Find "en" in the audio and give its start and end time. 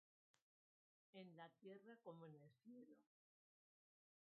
1.13-1.37, 2.25-2.33